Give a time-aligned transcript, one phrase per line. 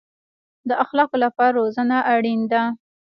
[0.69, 2.63] د اخلاقو لپاره روزنه اړین ده